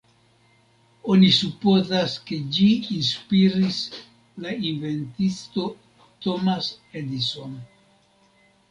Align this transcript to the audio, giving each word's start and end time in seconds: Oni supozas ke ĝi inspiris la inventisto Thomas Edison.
Oni 1.15 1.27
supozas 1.39 2.15
ke 2.31 2.39
ĝi 2.57 2.69
inspiris 2.95 3.79
la 4.47 4.57
inventisto 4.73 5.71
Thomas 6.27 6.73
Edison. 7.05 7.57